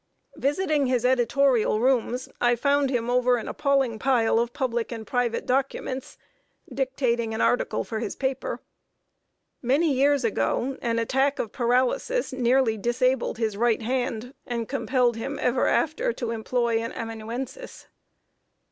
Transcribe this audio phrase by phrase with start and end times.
[0.37, 5.45] Visiting his editorial rooms, I found him over an appalling pile of public and private
[5.45, 6.17] documents,
[6.73, 8.61] dictating an article for his paper.
[9.61, 15.37] Many years ago, an attack of paralysis nearly disabled his right hand, and compelled him
[15.39, 17.85] ever after to employ an amanuensis.